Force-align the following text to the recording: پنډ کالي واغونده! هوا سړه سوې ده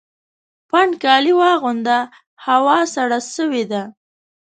پنډ 0.69 0.91
کالي 1.03 1.33
واغونده! 1.39 1.99
هوا 2.45 2.77
سړه 2.93 3.19
سوې 3.35 3.63
ده 3.71 3.83